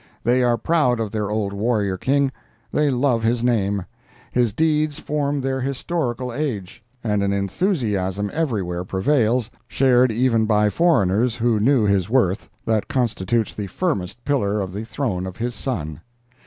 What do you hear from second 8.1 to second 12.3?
everywhere prevails, shared even by foreigners who knew his